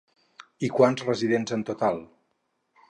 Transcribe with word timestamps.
I 0.67 0.69
quants 0.79 1.05
residents 1.11 1.57
en 1.59 1.67
total? 1.71 2.05